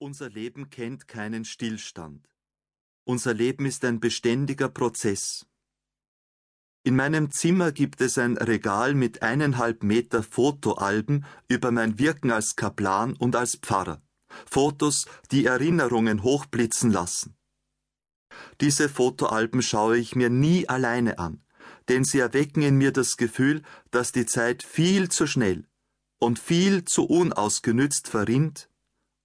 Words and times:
Unser 0.00 0.30
Leben 0.30 0.70
kennt 0.70 1.08
keinen 1.08 1.44
Stillstand. 1.44 2.28
Unser 3.04 3.34
Leben 3.34 3.66
ist 3.66 3.84
ein 3.84 3.98
beständiger 3.98 4.68
Prozess. 4.68 5.44
In 6.84 6.94
meinem 6.94 7.32
Zimmer 7.32 7.72
gibt 7.72 8.00
es 8.00 8.16
ein 8.16 8.36
Regal 8.36 8.94
mit 8.94 9.22
eineinhalb 9.22 9.82
Meter 9.82 10.22
Fotoalben 10.22 11.26
über 11.48 11.72
mein 11.72 11.98
Wirken 11.98 12.30
als 12.30 12.54
Kaplan 12.54 13.14
und 13.14 13.34
als 13.34 13.56
Pfarrer. 13.56 14.00
Fotos, 14.48 15.06
die 15.32 15.46
Erinnerungen 15.46 16.22
hochblitzen 16.22 16.92
lassen. 16.92 17.36
Diese 18.60 18.88
Fotoalben 18.88 19.62
schaue 19.62 19.98
ich 19.98 20.14
mir 20.14 20.30
nie 20.30 20.68
alleine 20.68 21.18
an, 21.18 21.42
denn 21.88 22.04
sie 22.04 22.20
erwecken 22.20 22.62
in 22.62 22.76
mir 22.76 22.92
das 22.92 23.16
Gefühl, 23.16 23.62
dass 23.90 24.12
die 24.12 24.26
Zeit 24.26 24.62
viel 24.62 25.08
zu 25.08 25.26
schnell 25.26 25.66
und 26.20 26.38
viel 26.38 26.84
zu 26.84 27.04
unausgenützt 27.04 28.06
verrinnt 28.06 28.68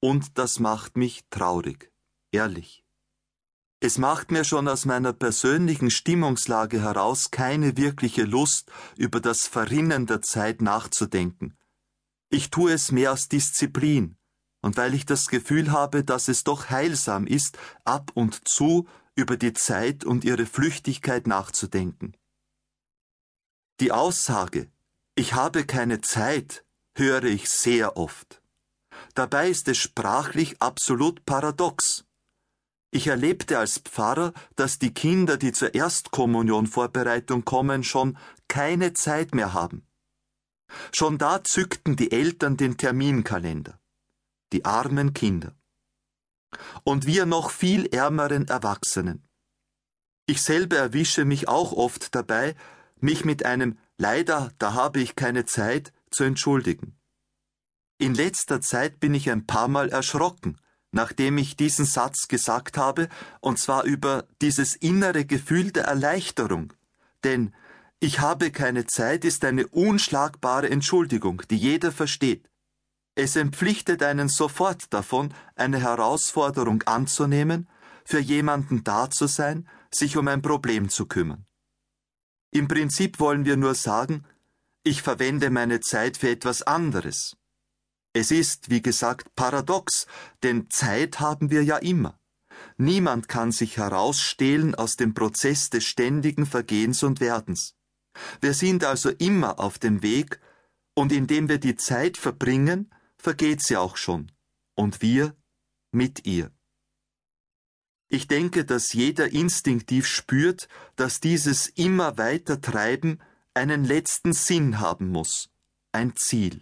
und 0.04 0.38
das 0.38 0.60
macht 0.60 0.98
mich 0.98 1.24
traurig, 1.30 1.90
ehrlich. 2.34 2.84
Es 3.80 3.98
macht 3.98 4.32
mir 4.32 4.44
schon 4.44 4.68
aus 4.68 4.84
meiner 4.84 5.14
persönlichen 5.14 5.90
Stimmungslage 5.90 6.82
heraus 6.82 7.32
keine 7.32 7.78
wirkliche 7.78 8.24
Lust, 8.24 8.70
über 8.98 9.22
das 9.22 9.48
Verrinnen 9.48 10.06
der 10.06 10.22
Zeit 10.22 10.62
nachzudenken. 10.62 11.58
Ich 12.30 12.50
tue 12.50 12.74
es 12.74 12.92
mehr 12.92 13.14
aus 13.14 13.30
Disziplin, 13.30 14.18
und 14.62 14.76
weil 14.76 14.94
ich 14.94 15.06
das 15.06 15.28
Gefühl 15.28 15.72
habe, 15.72 16.04
dass 16.04 16.28
es 16.28 16.44
doch 16.44 16.70
heilsam 16.70 17.26
ist, 17.26 17.58
ab 17.86 18.12
und 18.14 18.46
zu 18.46 18.86
über 19.16 19.38
die 19.38 19.54
Zeit 19.54 20.04
und 20.04 20.26
ihre 20.26 20.46
Flüchtigkeit 20.46 21.28
nachzudenken. 21.28 22.18
Die 23.80 23.94
Aussage, 23.94 24.70
ich 25.16 25.34
habe 25.34 25.66
keine 25.66 26.02
Zeit, 26.02 26.66
höre 26.94 27.24
ich 27.24 27.50
sehr 27.50 27.96
oft. 27.96 28.43
Dabei 29.14 29.50
ist 29.50 29.68
es 29.68 29.78
sprachlich 29.78 30.62
absolut 30.62 31.26
paradox. 31.26 32.06
Ich 32.92 33.08
erlebte 33.08 33.58
als 33.58 33.80
Pfarrer, 33.80 34.34
dass 34.56 34.80
die 34.80 34.94
Kinder, 34.94 35.38
die 35.38 35.52
zur 35.52 35.74
Erstkommunionvorbereitung 35.74 37.44
kommen, 37.44 37.84
schon 37.84 38.18
keine 38.48 38.94
Zeit 38.94 39.34
mehr 39.34 39.54
haben. 39.54 39.88
Schon 40.92 41.18
da 41.18 41.44
zückten 41.44 41.96
die 41.96 42.12
Eltern 42.12 42.58
den 42.58 42.78
Terminkalender. 42.78 43.80
Die 44.52 44.66
armen 44.66 45.14
Kinder. 45.14 45.56
Und 46.84 47.08
wir 47.08 47.26
noch 47.26 47.50
viel 47.50 47.88
ärmeren 47.88 48.48
Erwachsenen. 48.48 49.28
Ich 50.28 50.42
selber 50.42 50.78
erwische 50.78 51.26
mich 51.26 51.48
auch 51.48 51.74
oft 51.74 52.16
dabei, 52.16 52.56
mich 53.00 53.26
mit 53.26 53.46
einem 53.46 53.78
Leider, 53.98 54.52
da 54.58 54.74
habe 54.74 55.02
ich 55.02 55.16
keine 55.16 55.46
Zeit 55.46 55.94
zu 56.10 56.24
entschuldigen. 56.24 57.00
In 58.04 58.16
letzter 58.16 58.60
Zeit 58.60 59.00
bin 59.00 59.14
ich 59.14 59.32
ein 59.32 59.48
paar 59.48 59.70
Mal 59.70 59.88
erschrocken, 59.88 60.58
nachdem 60.92 61.38
ich 61.38 61.56
diesen 61.56 61.86
Satz 61.86 62.28
gesagt 62.28 62.78
habe, 62.78 63.08
und 63.40 63.60
zwar 63.60 63.86
über 63.86 64.28
dieses 64.42 64.76
innere 64.76 65.24
Gefühl 65.24 65.72
der 65.72 65.86
Erleichterung. 65.86 66.74
Denn 67.24 67.54
ich 68.02 68.20
habe 68.20 68.52
keine 68.52 68.88
Zeit 68.88 69.24
ist 69.24 69.46
eine 69.46 69.68
unschlagbare 69.68 70.70
Entschuldigung, 70.70 71.44
die 71.50 71.56
jeder 71.56 71.94
versteht. 71.94 72.50
Es 73.16 73.38
empflichtet 73.38 74.04
einen 74.04 74.28
sofort 74.28 74.94
davon, 74.94 75.34
eine 75.56 75.80
Herausforderung 75.80 76.84
anzunehmen, 76.84 77.70
für 78.04 78.20
jemanden 78.20 78.84
da 78.84 79.10
zu 79.12 79.28
sein, 79.28 79.66
sich 79.92 80.18
um 80.18 80.28
ein 80.28 80.42
Problem 80.42 80.90
zu 80.90 81.06
kümmern. 81.06 81.46
Im 82.52 82.68
Prinzip 82.68 83.22
wollen 83.22 83.46
wir 83.46 83.56
nur 83.56 83.76
sagen, 83.76 84.26
ich 84.84 85.02
verwende 85.02 85.50
meine 85.50 85.80
Zeit 85.80 86.18
für 86.18 86.32
etwas 86.32 86.64
anderes. 86.64 87.38
Es 88.14 88.30
ist, 88.30 88.70
wie 88.70 88.82
gesagt, 88.82 89.34
paradox, 89.36 90.06
denn 90.44 90.70
Zeit 90.70 91.20
haben 91.20 91.50
wir 91.50 91.64
ja 91.64 91.78
immer. 91.78 92.20
Niemand 92.78 93.28
kann 93.28 93.52
sich 93.52 93.78
herausstehlen 93.78 94.76
aus 94.76 94.96
dem 94.96 95.16
Prozess 95.16 95.72
des 95.72 95.84
ständigen 95.84 96.46
Vergehens 96.46 97.02
und 97.02 97.20
Werdens. 97.20 97.76
Wir 98.40 98.54
sind 98.54 98.84
also 98.84 99.10
immer 99.10 99.60
auf 99.60 99.80
dem 99.80 100.04
Weg, 100.04 100.40
und 100.94 101.12
indem 101.12 101.50
wir 101.50 101.58
die 101.58 101.76
Zeit 101.76 102.18
verbringen, 102.18 102.94
vergeht 103.18 103.64
sie 103.64 103.78
auch 103.78 103.98
schon, 103.98 104.32
und 104.76 105.02
wir 105.02 105.36
mit 105.92 106.28
ihr. 106.28 106.52
Ich 108.10 108.28
denke, 108.28 108.64
dass 108.64 108.94
jeder 108.94 109.32
instinktiv 109.32 110.06
spürt, 110.06 110.68
dass 110.96 111.20
dieses 111.20 111.68
immer 111.68 112.20
weiter 112.20 112.62
Treiben 112.62 113.20
einen 113.56 113.84
letzten 113.84 114.34
Sinn 114.34 114.80
haben 114.80 115.10
muss, 115.10 115.50
ein 115.92 116.16
Ziel. 116.16 116.62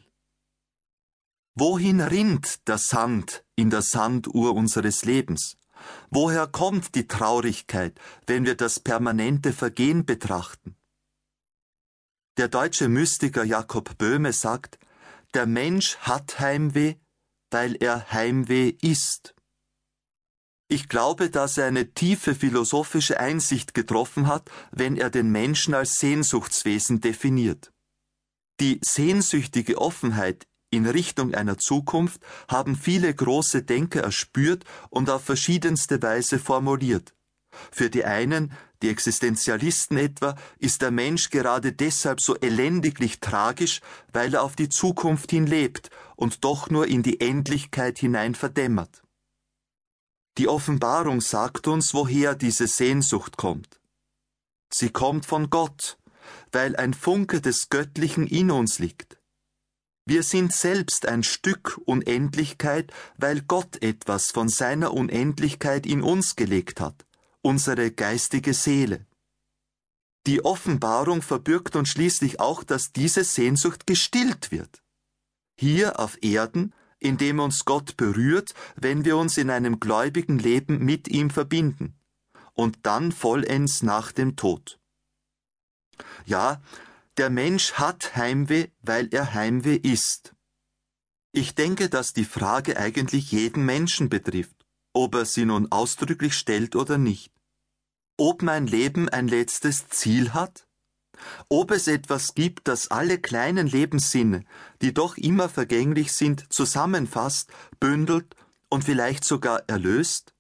Wohin 1.56 2.00
rinnt 2.00 2.67
der 2.67 2.78
Sand 2.78 3.44
in 3.56 3.69
der 3.69 3.81
Sanduhr 3.81 4.56
unseres 4.56 5.03
Lebens? 5.03 5.57
Woher 6.09 6.47
kommt 6.47 6.95
die 6.95 7.07
Traurigkeit, 7.07 8.00
wenn 8.25 8.45
wir 8.45 8.56
das 8.56 8.79
permanente 8.79 9.51
Vergehen 9.51 10.06
betrachten? 10.06 10.75
Der 12.38 12.47
deutsche 12.47 12.88
Mystiker 12.88 13.44
Jakob 13.44 13.97
Böhme 13.97 14.31
sagt, 14.31 14.79
der 15.34 15.45
Mensch 15.45 15.97
hat 15.97 16.39
Heimweh, 16.39 16.95
weil 17.50 17.75
er 17.75 18.12
Heimweh 18.12 18.69
ist. 18.81 19.35
Ich 20.69 20.88
glaube, 20.88 21.29
dass 21.29 21.57
er 21.57 21.66
eine 21.66 21.94
tiefe 21.94 22.33
philosophische 22.33 23.19
Einsicht 23.19 23.73
getroffen 23.73 24.28
hat, 24.28 24.50
wenn 24.72 24.95
er 24.95 25.09
den 25.09 25.29
Menschen 25.29 25.73
als 25.73 25.95
Sehnsuchtswesen 25.95 27.01
definiert. 27.01 27.73
Die 28.62 28.79
sehnsüchtige 28.81 29.78
Offenheit 29.78 30.47
in 30.72 30.88
Richtung 30.88 31.36
einer 31.36 31.58
Zukunft 31.58 32.22
haben 32.48 32.76
viele 32.76 33.14
große 33.14 33.64
Denker 33.64 34.02
erspürt 34.02 34.64
und 34.90 35.09
auf 35.09 35.24
verschiedenste 35.24 36.02
Weise 36.02 36.40
formuliert. 36.40 37.14
Für 37.72 37.90
die 37.90 38.06
einen, 38.06 38.54
die 38.81 38.90
Existenzialisten 38.90 39.98
etwa, 39.98 40.36
ist 40.58 40.81
der 40.81 40.92
Mensch 40.92 41.30
gerade 41.30 41.74
deshalb 41.74 42.22
so 42.22 42.38
elendiglich 42.38 43.20
tragisch, 43.20 43.81
weil 44.14 44.34
er 44.34 44.44
auf 44.44 44.56
die 44.56 44.70
Zukunft 44.70 45.30
hin 45.31 45.46
lebt 45.46 45.90
und 46.16 46.46
doch 46.46 46.70
nur 46.70 46.88
in 46.88 47.04
die 47.04 47.20
Endlichkeit 47.20 48.00
hinein 48.00 48.34
verdämmert. 48.34 49.04
Die 50.38 50.48
Offenbarung 50.48 51.20
sagt 51.20 51.68
uns, 51.68 51.94
woher 51.94 52.36
diese 52.36 52.68
Sehnsucht 52.68 53.36
kommt. 53.36 53.81
Sie 54.74 54.90
kommt 54.90 55.26
von 55.26 55.50
Gott, 55.50 55.98
weil 56.54 56.78
ein 56.78 56.94
Funke 56.94 57.42
des 57.42 57.68
Göttlichen 57.68 58.26
in 58.26 58.50
uns 58.50 58.80
liegt. 58.80 59.11
Wir 60.12 60.24
sind 60.24 60.52
selbst 60.52 61.08
ein 61.08 61.24
Stück 61.24 61.80
Unendlichkeit, 61.86 62.92
weil 63.18 63.40
Gott 63.44 63.82
etwas 63.82 64.30
von 64.30 64.50
seiner 64.50 64.94
Unendlichkeit 64.94 65.86
in 65.86 66.02
uns 66.02 66.36
gelegt 66.36 66.82
hat, 66.82 67.06
unsere 67.42 67.92
geistige 67.92 68.54
Seele. 68.54 69.08
Die 70.28 70.44
Offenbarung 70.44 71.22
verbürgt 71.22 71.78
uns 71.78 71.88
schließlich 71.88 72.42
auch, 72.42 72.66
dass 72.66 72.92
diese 72.92 73.24
Sehnsucht 73.24 73.88
gestillt 73.88 74.52
wird. 74.52 74.84
Hier 75.56 75.98
auf 75.98 76.22
Erden, 76.22 76.74
indem 77.00 77.40
uns 77.40 77.64
Gott 77.64 77.96
berührt, 77.96 78.54
wenn 78.76 79.06
wir 79.06 79.16
uns 79.16 79.38
in 79.38 79.50
einem 79.50 79.80
gläubigen 79.80 80.40
Leben 80.40 80.84
mit 80.84 81.08
ihm 81.08 81.30
verbinden, 81.30 81.96
und 82.54 82.80
dann 82.84 83.14
vollends 83.14 83.82
nach 83.82 84.12
dem 84.12 84.36
Tod. 84.36 84.78
Ja, 86.26 86.62
der 87.22 87.30
Mensch 87.30 87.74
hat 87.74 88.16
Heimweh, 88.16 88.70
weil 88.82 89.08
er 89.12 89.36
Heimweh 89.36 89.76
ist. 89.76 90.34
Ich 91.32 91.54
denke, 91.54 91.88
dass 91.88 92.14
die 92.14 92.26
Frage 92.26 92.78
eigentlich 92.78 93.32
jeden 93.32 93.64
Menschen 93.64 94.09
betrifft, 94.09 94.66
ob 94.92 95.14
er 95.14 95.26
sie 95.26 95.46
nun 95.46 95.72
ausdrücklich 95.72 96.34
stellt 96.34 96.76
oder 96.76 96.98
nicht. 96.98 97.31
Ob 98.18 98.42
mein 98.42 98.66
Leben 98.66 99.08
ein 99.08 99.28
letztes 99.28 99.88
Ziel 99.90 100.34
hat? 100.34 100.68
Ob 101.48 101.70
es 101.70 101.88
etwas 101.88 102.34
gibt, 102.34 102.68
das 102.68 102.90
alle 102.90 103.20
kleinen 103.20 103.68
Lebenssinne, 103.68 104.44
die 104.81 104.92
doch 104.92 105.16
immer 105.16 105.48
vergänglich 105.48 106.14
sind, 106.14 106.52
zusammenfasst, 106.52 107.52
bündelt 107.80 108.36
und 108.68 108.84
vielleicht 108.84 109.26
sogar 109.26 109.69
erlöst? 109.69 110.34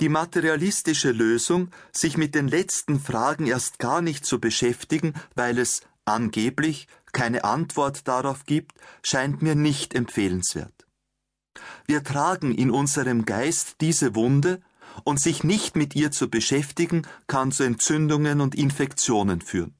Die 0.00 0.08
materialistische 0.08 1.12
Lösung, 1.12 1.70
sich 1.92 2.16
mit 2.16 2.34
den 2.34 2.48
letzten 2.48 2.98
Fragen 2.98 3.46
erst 3.46 3.78
gar 3.78 4.02
nicht 4.02 4.26
zu 4.26 4.40
beschäftigen, 4.40 5.14
weil 5.34 5.58
es 5.58 5.82
angeblich 6.04 6.88
keine 7.12 7.44
Antwort 7.44 8.08
darauf 8.08 8.44
gibt, 8.44 8.72
scheint 9.02 9.40
mir 9.40 9.54
nicht 9.54 9.94
empfehlenswert. 9.94 10.86
Wir 11.86 12.02
tragen 12.02 12.52
in 12.52 12.70
unserem 12.70 13.24
Geist 13.24 13.76
diese 13.80 14.14
Wunde, 14.16 14.60
und 15.02 15.20
sich 15.20 15.42
nicht 15.42 15.76
mit 15.76 15.96
ihr 15.96 16.12
zu 16.12 16.28
beschäftigen, 16.30 17.02
kann 17.26 17.50
zu 17.50 17.64
Entzündungen 17.64 18.40
und 18.40 18.54
Infektionen 18.54 19.40
führen. 19.40 19.74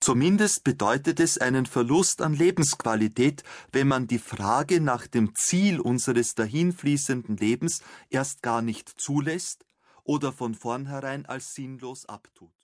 Zumindest 0.00 0.64
bedeutet 0.64 1.20
es 1.20 1.36
einen 1.36 1.66
Verlust 1.66 2.22
an 2.22 2.32
Lebensqualität, 2.32 3.44
wenn 3.70 3.86
man 3.86 4.06
die 4.06 4.18
Frage 4.18 4.80
nach 4.80 5.06
dem 5.06 5.34
Ziel 5.34 5.78
unseres 5.78 6.34
dahinfließenden 6.34 7.36
Lebens 7.36 7.82
erst 8.08 8.42
gar 8.42 8.62
nicht 8.62 8.88
zulässt 8.88 9.66
oder 10.02 10.32
von 10.32 10.54
vornherein 10.54 11.26
als 11.26 11.54
sinnlos 11.54 12.06
abtut. 12.06 12.59